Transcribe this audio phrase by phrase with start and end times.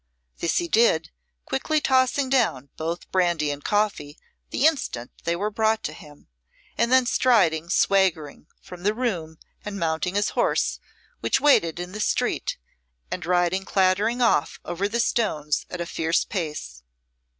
[0.39, 1.11] This he did,
[1.45, 4.17] quickly tossing down both brandy and coffee
[4.49, 6.27] the instant they were brought to him,
[6.75, 10.79] and then striding swaggering from the room and mounting his horse,
[11.19, 12.57] which waited in the street,
[13.11, 16.81] and riding clattering off over the stones at a fierce pace.